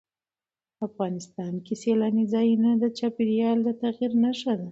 افغانستان 0.87 1.53
کې 1.65 1.73
سیلانی 1.83 2.25
ځایونه 2.33 2.69
د 2.77 2.83
چاپېریال 2.97 3.57
د 3.63 3.69
تغیر 3.81 4.11
نښه 4.23 4.53
ده. 4.57 4.59